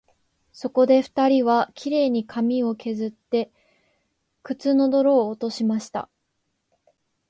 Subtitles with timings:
[0.51, 3.51] そこで二人は、綺麗に髪をけずって、
[4.41, 6.09] 靴の泥を落としました